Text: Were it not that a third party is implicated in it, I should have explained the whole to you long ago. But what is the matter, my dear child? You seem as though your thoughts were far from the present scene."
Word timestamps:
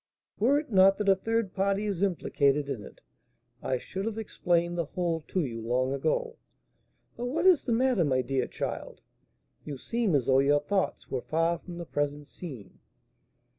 Were 0.39 0.57
it 0.57 0.71
not 0.71 0.97
that 0.97 1.09
a 1.09 1.15
third 1.15 1.53
party 1.53 1.85
is 1.85 2.01
implicated 2.01 2.67
in 2.69 2.83
it, 2.83 3.01
I 3.61 3.77
should 3.77 4.05
have 4.05 4.17
explained 4.17 4.75
the 4.75 4.85
whole 4.85 5.21
to 5.27 5.45
you 5.45 5.61
long 5.61 5.93
ago. 5.93 6.37
But 7.15 7.25
what 7.27 7.45
is 7.45 7.65
the 7.67 7.71
matter, 7.71 8.03
my 8.03 8.23
dear 8.23 8.47
child? 8.47 9.01
You 9.63 9.77
seem 9.77 10.15
as 10.15 10.25
though 10.25 10.39
your 10.39 10.59
thoughts 10.61 11.11
were 11.11 11.21
far 11.21 11.59
from 11.59 11.77
the 11.77 11.85
present 11.85 12.25
scene." 12.25 12.79